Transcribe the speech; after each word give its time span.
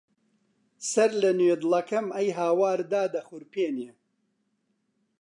سەرلەنوێ 0.91 1.55
دڵەکەم 1.61 2.07
ئەی 2.15 2.29
هاوار 2.37 2.79
دادەخورپێنێ 2.93 3.91